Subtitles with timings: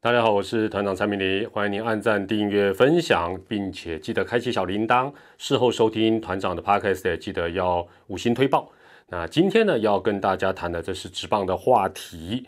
[0.00, 5.12] 大家好，我是团长蔡明黎，欢迎您按赞、订阅、分享，并且记得开启小铃铛。
[5.38, 8.70] 事后收听团长的 podcast，记得要五星推报。
[9.08, 12.46] 那今天呢，要跟大家谈的这是直棒的话题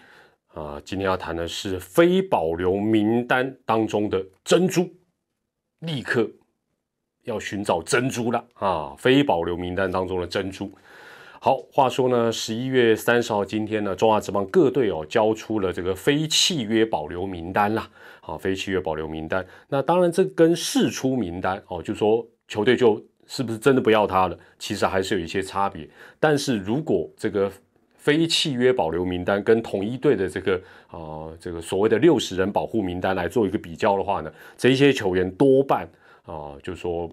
[0.55, 0.81] 啊。
[0.85, 4.89] 今天要谈的是非保留名单当中的珍珠，
[5.80, 6.30] 立刻
[7.25, 8.95] 要寻找珍珠了啊！
[8.96, 10.71] 非保留名单当中的珍珠。
[11.43, 17.88] 好，话说呢，十一月三十号，今天呢，中华职棒各队哦交出了这个非契约保留名单啦。
[18.20, 25.88] 啊，非契约保留名单，那当然这跟释出名单哦，就说球队就是不是真的不要他了，其实还是有一些差别。
[26.20, 27.51] 但是如果这个
[27.96, 35.88] 非契约保留名单跟统一队的这个啊这个所谓的六十人保护名单来做一个比较的话呢，这些球员多半
[36.27, 37.10] 啊就说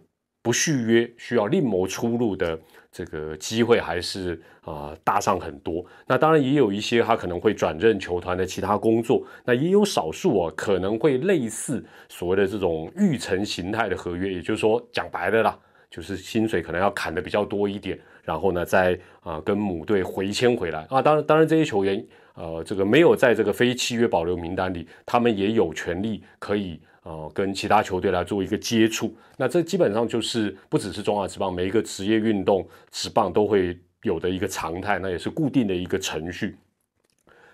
[0.47, 2.57] 不续约，需要另谋出路的。
[2.89, 15.59] 这个机会还是啊大上很多，那当然也有一些他可能会转任球团的其他工作，那也有少数啊可能会类似所谓的这种预成形态的合约，也就是说讲白了啦，
[15.91, 22.03] 就是薪水可能要砍的比较多一点，然后呢再啊跟母队回签回来啊，当然当然这些球员
[22.35, 26.79] 呃这个没有在这个非契约保留名单里，他们也有权利可以。
[27.07, 36.57] 哦，跟其他球队来做一个接触，那这基本上就是不只是中华职棒，每一个职业运动职棒都会有的一个常态，那也是固定的一个程序。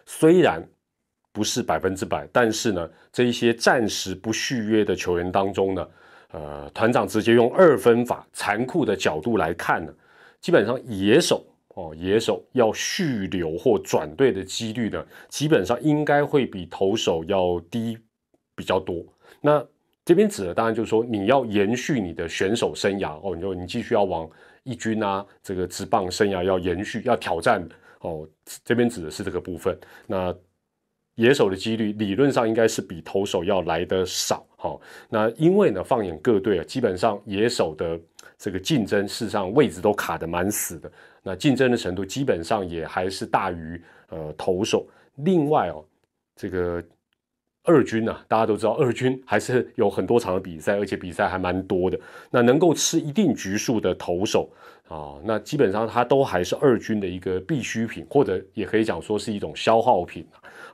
[0.08, 0.68] 虽然
[1.32, 5.88] 不是百分之百，但是呢，这一些暂时不续约的球员当中呢，
[6.32, 9.94] 呃，团长直接用二分法残酷的角度来看呢，
[10.42, 18.00] 基本上野手哦，野手要续留或转队的几率呢，基本上应该会比投手要低
[18.56, 19.06] 比较多。
[19.42, 19.66] 那
[20.06, 24.30] 这边指的当然就是说，你要延续你的选手生涯哦，你就你继续要往
[24.64, 27.66] 一军啊，这个职棒生涯要延续，要挑战
[28.02, 28.28] 哦。
[28.66, 29.78] 这边指的是这个部分。
[30.06, 30.36] 那
[31.16, 34.78] 野手的几率理论上应该是比投手要来的少哈。
[35.08, 37.98] 那因为呢，放眼各队啊，基本上野手的
[38.38, 40.92] 这个竞争，事实上位置都卡得蛮死的。
[41.22, 44.86] 那竞争的程度基本上也还是大于呃投手。
[45.16, 45.86] 另外哦，
[46.36, 46.84] 这个。
[47.66, 51.98] 二军呢，大家都知道，二军还是有很多场的比赛，而且比赛还蛮多的。
[52.30, 54.50] 那能够吃一定局数的投手
[54.90, 60.26] 啊，那基本上他都还是二军的一个必需品，或者也可以讲说是一种消耗品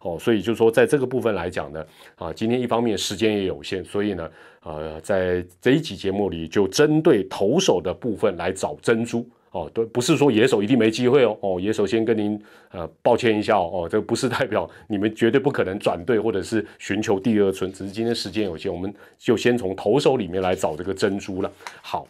[0.02, 1.86] 哦，所以就说在这个部分来讲呢，
[2.16, 4.30] 啊，今天一方面时间也有限，所以呢，
[4.64, 9.24] 呃，在这一集节目里就针对投手的部分来找珍珠。
[9.52, 11.38] 哦，都不是说野手一定没机会哦。
[11.42, 12.40] 哦，野手先跟您
[12.72, 21.52] 呃抱歉一下哦，这不是代表 你们绝对不可能转队或者是寻求第二春，只是今天时间有限，我们就先从投手里面来找这个珍珠了。
[21.82, 22.08] 好，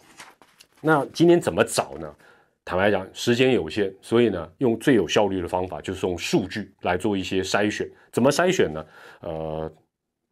[0.82, 2.14] 那今天怎么找呢？
[2.66, 7.90] 坦白讲，时间有限，所以呢，用最有效率的方法就是用数据来做一些筛选。
[8.12, 8.86] 怎么筛选呢？
[9.22, 9.72] 呃，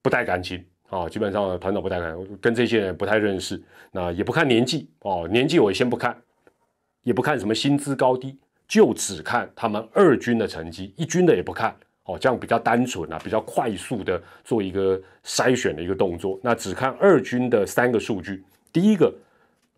[0.04, 3.60] 不带感情啊，基本上团长不带感，跟这些人不太认识，
[3.92, 6.16] 那也不看年纪哦，年纪我先不看。
[7.08, 8.36] 也不看什么薪资高低，
[8.68, 11.74] 就只看他们二军的成绩，一军的也不看
[12.04, 16.38] 哦，这样比较单纯啊，比较快速的做一个筛选的一个动作。
[16.44, 19.14] 那只看二军的三个数据，第一个，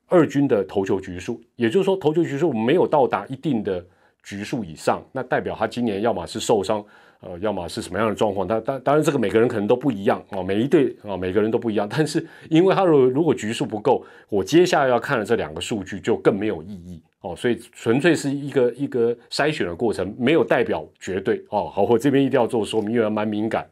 [0.07, 3.85] 二军的投球局数，也就是说投球局数没有到达一定的
[4.23, 6.84] 局数以上，那代表他今年要么是受伤。
[7.22, 8.47] 呃，要么是什么样的状况？
[8.47, 11.85] 当当当然，这个每个人可能都不一样啊，每一队啊，每个人都不一样。
[11.90, 17.35] 但是，因为他如果如果局数不够，我接下来要看的这两个数据就更没有意义哦。
[17.35, 21.69] 所以，纯粹是一个一个筛选的过程，没有代表绝对哦。
[21.69, 23.68] 好，我这边一定要做说明，因为蛮敏感。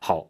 [0.00, 0.28] 好，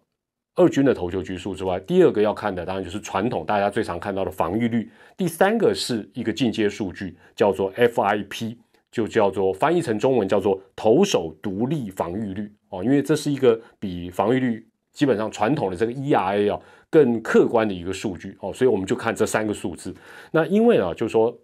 [0.54, 4.90] 二军的投球局数之外，第二个要看的当然就是传统大家最常看到的防御率。
[5.14, 8.56] 第三个是一个进阶数据，叫做 FIP。
[8.92, 19.94] 就叫做翻译成中文叫做投手独立防御率哦，因为这是一个比防御率基本上传统的这个 ERA 啊更客观的一个数据哦，所以我们就看这三个数字。
[20.30, 21.36] 那因为啊，就是说，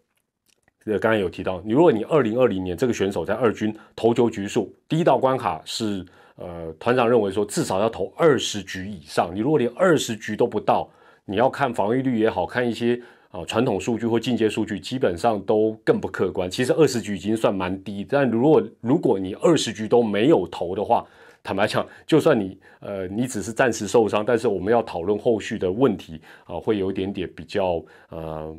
[0.86, 6.02] 呃，刚才有提到，你如果你二零二零年这个选手在二军投球局数第一道关卡是
[6.36, 10.90] 呃团长认为说至少要投二十局以上，你如果连二十局都不到，
[11.26, 12.98] 你要看防御率也好看一些。
[13.30, 16.50] 啊，传统数据或进阶数据基本上都更不客观。
[16.50, 21.06] 其实二十局已经算蛮低，但如果如果你二十局都没有投的话，
[21.42, 28.56] 坦白讲，就算你呃你只是暂时受伤，但是我们要讨论后续的问题啊，会有一点点比较呃。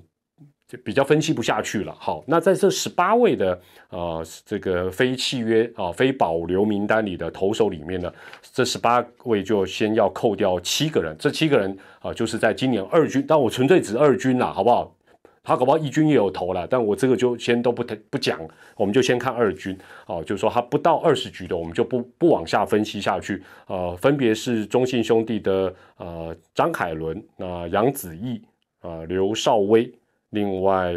[0.69, 1.95] 就比较分析不下去了。
[1.99, 8.13] 好，那在这十八位的呃这个非契约啊非保留名单里的投手里面呢，
[8.53, 11.15] 这十八位就先要扣掉七个人。
[11.17, 14.95] 这七个人啊，就是在今年二军，但我纯粹指二军啦，好不好？
[15.41, 18.39] 他搞不好一军也有投了，但我这个就先都不不讲，
[18.75, 19.75] 我们就先看二军
[20.05, 23.41] 哦，就是说他不到二十局的，我们就不不往下分析下去。
[23.65, 28.39] 呃，分别是中信兄弟的呃张凯伦、那杨子毅、
[28.81, 29.91] 啊刘少威，
[30.29, 30.95] 另外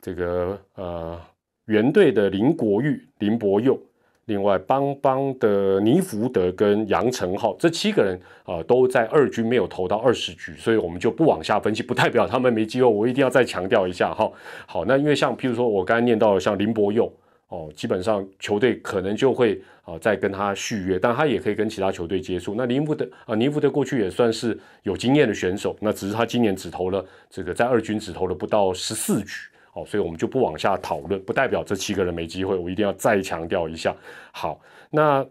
[0.00, 1.20] 这个呃
[1.66, 3.78] 原队的林国玉、林博佑。
[4.26, 12.86] 另外，邦邦的尼福德跟杨成浩这七个人啊，都在二军没有投到二十局，所以我们就不往下分析，不代表他们没机会。
[12.86, 14.30] 我一定要再强调一下哈。
[14.64, 17.12] 好，那因为像譬如说我刚才念到像林博佑
[17.52, 22.54] 哦，基本上球队可能就会啊再跟他续约，但他也可以跟其他球队接触。
[22.56, 29.34] 那林福德啊，尼福德过去也算是有经验的选手，那只是他今年只投了这个在二军只投了不到十四局。
[29.74, 32.56] 哦，所以我们就不往下讨论，不代表这七个人没机会。
[32.56, 33.94] 我一定要再强调一下。
[34.32, 34.58] 好，
[34.90, 35.26] 那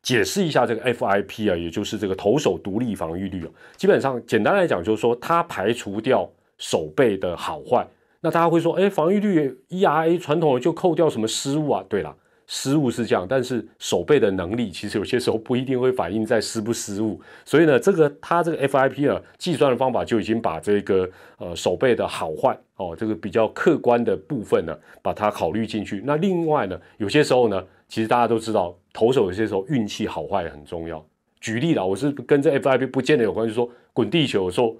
[0.00, 3.50] 解释一下这个 FIP 啊，也就是这个投手独立防御率啊。
[3.76, 6.26] 基本上简单来讲，就是说它排除掉
[6.56, 7.86] 手背的好坏。
[8.20, 11.84] 那大家会说，哎，防御率 ERA 传统就扣掉什么失误啊？
[11.88, 12.16] 对了。
[12.52, 21.08] 失误是这样，但是手背的能力其实有些时候不一定会反映在失不失误，所以呢，这个它这个 FIP 啊计算的方法就已经把这个
[21.38, 26.02] 呃手背的好坏哦，这个比较客观的部分呢，把它考虑进去。
[26.04, 31.06] 那另外呢，有些时候呢，其实大家都知道，投手有些时候运气好坏很重要。
[31.40, 34.74] 举例啦，我是跟这 FIP 不见得有关系，说滚地球的时候，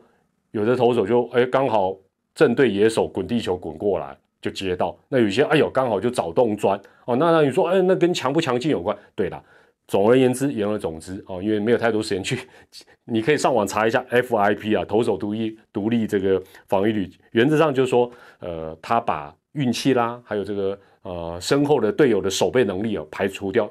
[0.50, 1.96] 有的投手就哎刚好
[2.40, 4.16] 正对野手滚地球滚过来。
[4.42, 8.96] 就接到那有些哎呦刚好就找洞钻哦，那那你说哎那跟强不强劲有关？
[9.14, 9.44] 对了，
[9.86, 12.38] 总而言之言而总之哦，因为没有太多时间去，
[13.04, 23.70] 你可以上网查一下 FIP 啊，投手独立独立这个防御率，原则上就是说呃他把运气啦，还有这个呃身后的队友的守备能力啊排除掉，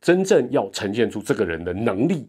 [0.00, 2.28] 真正要呈现出这个人的能力。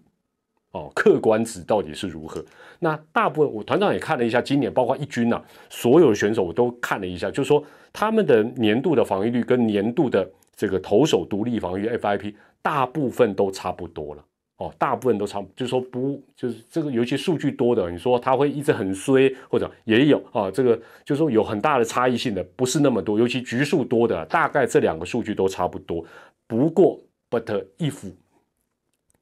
[0.76, 2.44] 哦，客观值到底是如何？
[2.80, 7.64] 那大部分我团长也看了一下，今年包括一军呐，所有选手我都看了一下，就是说
[7.94, 14.26] 他们的年度的防御率跟年度的这个投手独立防御 FIP 大部分都差不多了。
[14.58, 20.76] 哦，大部分都差，就是说不，就是这个尤其数据多的，你说他会一直很衰，或者也有啊，这个
[21.06, 26.04] 就是说有很大的差异性的，不是那么多，尤其局数多的，大概这两个数据都差不多。
[26.48, 27.00] 不过
[27.30, 28.12] ，but if，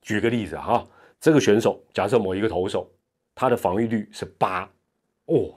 [0.01, 0.83] 举个例子哈。
[1.23, 2.85] 这个选手，假设某一个投手，
[3.33, 4.69] 他的防御率是八，
[5.27, 5.55] 哦，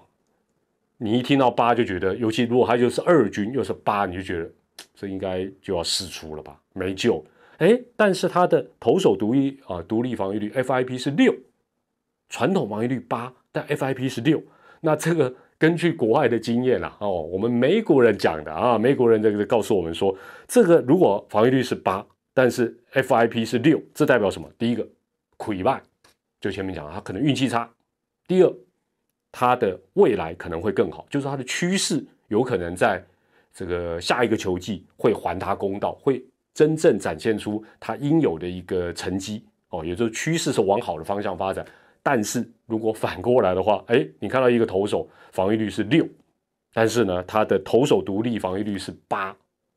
[0.97, 4.49] 你一听到八就觉得，尤其如果他就是二军又是八，你就觉得
[4.95, 7.21] 这应该就要试出了吧，没救。
[7.59, 11.35] 哎，但是他的投手独立啊，独立防御率 FIP 是六，
[12.29, 14.41] 传统防御率八，但 FIP 是六。
[14.83, 20.17] 那这个根据国外的经验啊，哦，我们美国人讲的啊，美国人这个告诉我们说，
[20.47, 24.49] 这个如果防御率是八，但是 FIP 是六，这代表什么？
[24.57, 24.87] 第一个。
[25.39, 25.83] 溃败，
[26.41, 27.71] 就前面讲，他可能运气差。
[28.27, 28.53] 第二，
[29.31, 33.03] 他的未来可能会更好，就是他的趋势有可能在
[33.53, 36.25] 这个下一个球季会还他公道，会
[36.55, 41.65] 真正展现出他应有的一个成绩哦，也就是趋势是往好的方向发展。
[42.03, 46.07] 但是如果反过来的话，哎，你看到一个投手防御率是六，
[46.73, 49.37] 但是呢，他的投手独立防御率是八，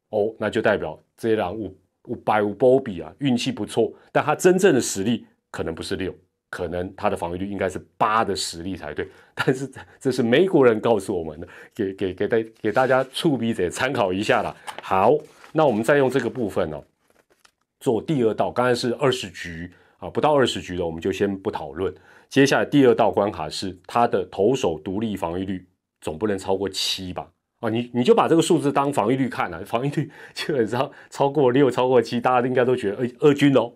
[0.09, 5.25] 哦，那就代表这两五五百五波比啊，运气不错，但他真正的实力。
[5.51, 6.13] 可能不是六，
[6.50, 9.07] 可能他的防御率应该是八的实力才对。
[9.34, 9.69] 但是
[10.00, 14.56] 这是美国人告诉我们的，给给给大给大家触笔者参考一下啦。
[14.81, 15.13] 好，
[15.51, 16.84] 那我们再用这个部分哦，
[17.80, 18.51] 做第二道。
[18.51, 21.94] 刚才是二十局啊，不到二十局的，我们就先不讨论。
[22.28, 25.65] 接下来第二道关卡是他的投手独立防御率
[26.01, 27.27] 总不能超过七吧？
[27.62, 33.74] 啊，你你就把这个数字当防御率看了，防御率基本上超过六、超过七，大家应该都觉得二二军哦。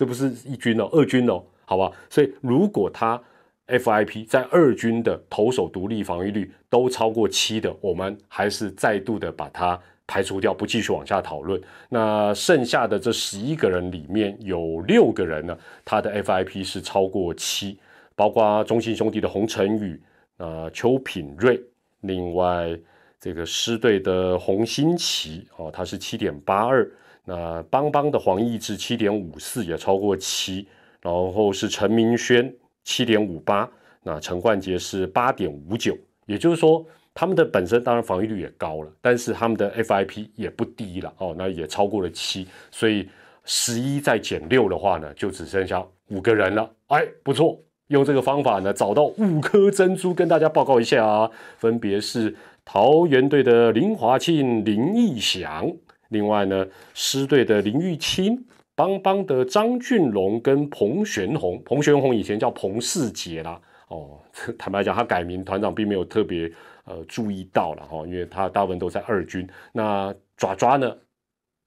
[0.00, 1.92] 这不是一军哦，二军哦，好吧。
[2.08, 3.22] 所以如果他
[3.66, 11.60] FIP 在二军的投手独立防御率都超过七的，我们还是再度的把它排除掉，不继续往下讨论。
[11.90, 17.78] 那剩下的这十一个人里面有六个人呢，他的 FIP 是超过七，
[18.14, 20.00] 包括中信兄弟的洪晨宇、
[20.38, 21.62] 呃邱品瑞，
[22.00, 22.74] 另外
[23.20, 26.90] 这个狮队的洪新奇哦，他是七点八二。
[27.32, 30.66] 那邦邦的黄义志七点五四也超过七，
[31.00, 33.70] 然后是陈明轩七点五八，
[34.02, 35.96] 那陈冠杰是八点五九，
[36.26, 36.84] 也就是说
[37.14, 43.08] 他们的本身当然防御率也高了，但是他们的 FIP 也不低了哦，那也超过了七，所以
[43.44, 46.68] 十一再减六的话呢，就只剩下五个人了。
[46.88, 47.56] 哎，不错，
[47.86, 52.34] 用这个方法呢找到五颗珍珠，跟大家报告一下啊，分别是
[52.64, 55.72] 桃园队的林华庆、林义祥。
[56.10, 56.64] 另外呢，
[56.94, 58.44] 狮队的林玉清、
[58.76, 64.20] 邦邦的张俊龙跟彭玄宏，彭玄宏以前叫彭世杰啦，哦，
[64.56, 66.50] 坦白讲，他改名团长并没有特别
[66.84, 69.48] 呃注意到了哈，因为他大部分都在二军。
[69.72, 70.96] 那爪爪呢？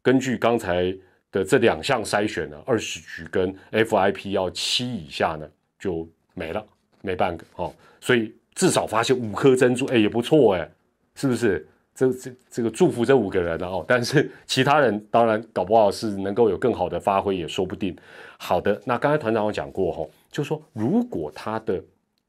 [0.01, 0.93] 根据刚才
[1.31, 6.65] 的这两项筛选呢，二十局跟 FIP 要七以下呢就没了，
[7.01, 7.73] 没半个哦。
[8.01, 10.69] 所以至少发现五颗珍珠，哎，也不错哎，
[11.15, 11.65] 是不是？
[11.95, 13.83] 这这这个祝福这五个人哦。
[13.87, 17.95] 但是其他人当然搞不好是能够有更好的发挥，也说不定。
[18.37, 21.81] 好的，那刚才团长有讲过哈，就说如果他的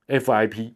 [0.09, 0.73] FIP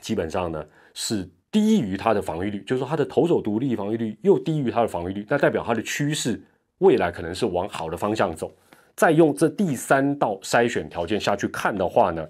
[0.00, 6.40] 基本上呢是低于他的防御率，就是说他的投手独立防御率又低于他的防御率，那代表他的趋势
[6.78, 8.52] 未来可能是往好的方向走。
[8.94, 12.26] 再用这第三道筛选条件下去看的话呢，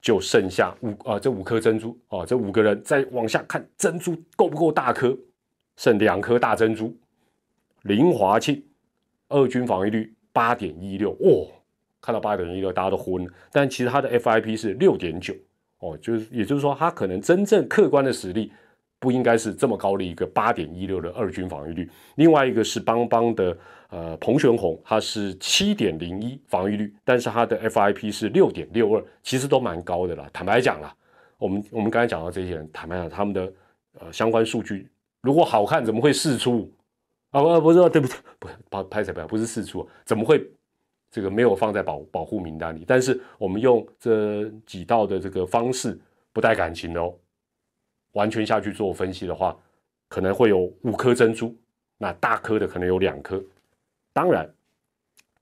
[0.00, 5.16] 就剩下五啊这五颗珍珠啊，这五个人再往下看珍珠够不够大颗？
[5.76, 6.94] 剩两颗大珍珠。
[7.82, 8.62] 林华庆
[9.28, 11.46] 二军防御率八点一六，哦，
[12.00, 15.34] 看到八点一六大家都昏了，但其实他的 FIP 是六点九。
[15.80, 18.52] 哦，就是，也就是说，他可能真正客观的实力
[18.98, 21.88] 不应该是这么高的一个八点一六的二军防御率。
[22.16, 23.56] 另外一个是邦邦的
[23.90, 30.28] 呃彭玄宏，他是七点零一防御率，但是他的 FIP 是六点六二，其实都蛮高的啦。
[30.32, 30.94] 坦白讲啦，
[31.36, 33.52] 我们我们刚才讲到这些人，坦白讲他们的
[34.00, 34.88] 呃相关数据
[35.22, 36.70] 如果好看，怎么会试出
[37.30, 37.40] 啊？
[37.42, 38.16] 不不是，对不对？
[38.38, 40.44] 不拍拍谁不不是试出，怎么会？
[41.10, 45.98] 这个没有放在保保护名单里，但是我们用这几道的这个方式
[46.34, 47.14] 不带感情的哦，
[48.12, 49.56] 完全下去做分析的话，
[50.08, 51.54] 可能会有五颗珍珠，
[51.98, 53.42] 那大颗的可能有两颗。
[54.12, 54.48] 当然，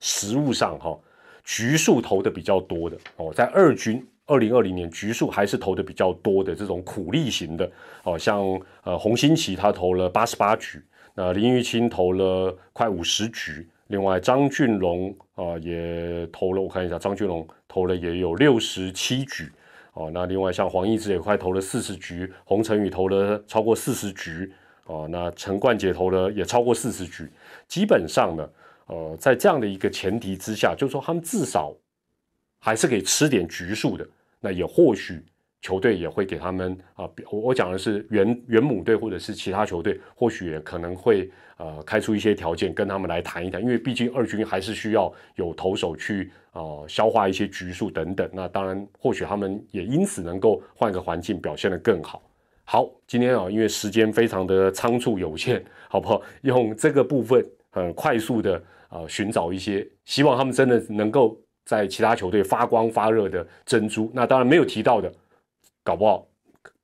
[0.00, 0.98] 实物上哈，
[1.44, 7.70] 局数投的比较多的哦，在二军二零二零年局数还是投的比较多的这种苦力型的
[8.02, 8.44] 哦，像
[8.82, 10.82] 呃洪新奇他投了八十八局，
[11.14, 13.66] 那林玉清投了快五十局。
[13.86, 19.50] 另外，张俊龙啊也投了，我看一下，张俊龙投了也有六十七局
[19.96, 20.10] 哦。
[20.14, 24.52] 那另外像黄义志也快投了四十局，洪承宇投了超过四十局
[24.84, 25.06] 哦。
[25.10, 27.28] 那陈冠杰投了也超过四十局。
[27.66, 28.48] 基本上呢，
[28.86, 31.74] 呃，在这样的一个前提之下，就是说他们至少
[32.58, 34.06] 还是可以吃点局数的。
[34.38, 35.24] 那也或许
[35.66, 41.30] 球队也会给他们啊，我我讲的是原原母队或者是其他球队，或许可能会。
[41.58, 48.28] 呃，开出一些条件跟他们来谈一谈，因为毕竟二军还是需要有投手去呃消化一些局数等等。
[48.30, 52.20] 那当然，或许他们也因此能够换个环境表现得更好。
[52.66, 56.20] 好，今天啊，因为时间非常的仓促有限，好不好？
[56.42, 64.10] 用这个部分很快速的呃寻找一些，希望他们真的能够在其他球队发光发热的珍珠。
[64.12, 65.10] 那当然没有提到的，
[65.86, 66.26] 搞不好。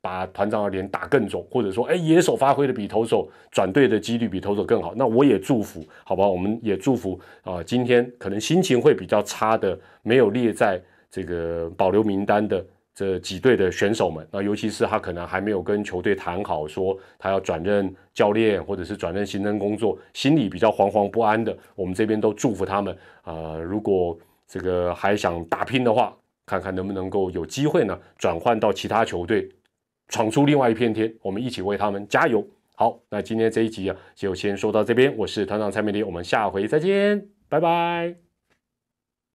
[0.00, 6.26] 把团长的脸打更肿，或者说，哎，野手发挥的比投手转队的几率比投手更好，那我也祝福，好吧？
[6.26, 23.56] 我们也祝福啊，今天可能心情会比较差的，没有列在这个保留名单的这几队的选手们，那尤其是他可能还没有跟球队谈好，说他要转任教练或者是转任行政工作，心里比较惶惶不安的，我们这边都祝福他们啊。
[23.56, 24.18] 如果
[24.48, 26.12] 这个还想打拼的话，
[26.46, 29.48] 看看能不能够有机会呢，转换到其他球队。
[30.08, 32.46] 闯出另外一片天，我们一起为他们加油！
[32.74, 35.16] 好，那今天这一集啊，就先说到这边。
[35.16, 38.31] 我是团长蔡美丽，我们下回再见，拜拜。